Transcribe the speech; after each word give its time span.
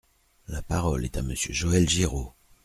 La 0.47 0.63
parole 0.63 1.05
est 1.05 1.17
à 1.17 1.21
Monsieur 1.21 1.53
Joël 1.53 1.87
Giraud. 1.87 2.33